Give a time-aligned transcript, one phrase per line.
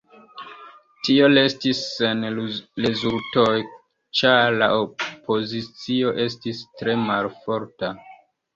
[1.07, 2.25] Tio restis sen
[2.85, 3.53] rezultoj,
[4.21, 7.97] ĉar la opozicio estis tre malforta.